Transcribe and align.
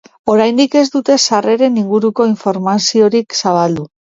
Oraindik 0.35 0.77
ez 0.79 0.85
dute 0.95 1.17
sarreren 1.25 1.77
inguruko 1.83 2.27
informaziorik 2.31 3.39
zabaldu. 3.43 3.89